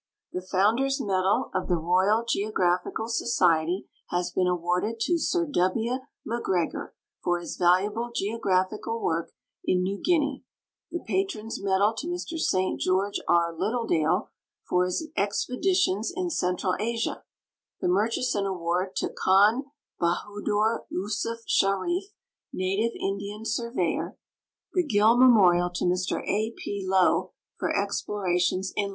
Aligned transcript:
The 0.33 0.41
Founders' 0.41 0.99
medal 0.99 1.51
of 1.53 1.67
the 1.67 1.75
Royal 1.77 2.25
Geographical 2.27 3.07
Society 3.07 3.87
has 4.09 4.31
been 4.31 4.47
awarded 4.47 4.99
to 5.01 5.19
Sir 5.19 5.45
W. 5.45 5.99
Macgregor 6.25 6.95
for 7.23 7.39
his 7.39 7.55
valuable 7.55 8.09
geograi)hical 8.09 8.99
work 8.99 9.31
in 9.63 9.83
New 9.83 10.01
Guinea; 10.03 10.43
the 10.89 11.03
Patrons' 11.05 11.61
me<lal 11.61 11.93
to 11.97 12.07
Mr 12.07 12.39
St. 12.39 12.81
George 12.81 13.19
R. 13.27 13.53
Littleilale 13.53 14.29
for 14.67 14.85
his 14.85 15.07
expe 15.15 15.61
ditions 15.63 16.07
in 16.15 16.31
Central 16.31 16.73
Asia; 16.79 17.21
the 17.79 17.87
Mun; 17.87 18.07
hison 18.11 18.47
award 18.47 18.95
to 18.95 19.07
Khan 19.09 19.65
Bahadur 20.01 20.87
Yusuf 20.89 21.41
Sharif, 21.45 22.05
native 22.51 22.93
Indian 22.99 23.45
surveyor; 23.45 24.17
the 24.73 24.83
(till 24.87 25.15
memorial 25.15 25.69
to 25.69 25.85
Mr 25.85 26.23
A. 26.27 26.53
P. 26.57 26.83
Low 26.89 27.33
for 27.59 27.69
explorations 27.79 28.73
in 28.75 28.87
I. 28.87 28.89